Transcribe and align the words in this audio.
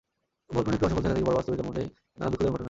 বর-কনের 0.53 0.73
একটি 0.77 0.85
অসফল 0.87 1.01
দেখাদেখি 1.03 1.25
পর্ব 1.27 1.37
বাস্তবে 1.39 1.57
জন্ম 1.59 1.71
দেয় 1.77 1.89
নানা 2.19 2.29
দুঃখজনক 2.31 2.49
ঘটনার। 2.53 2.59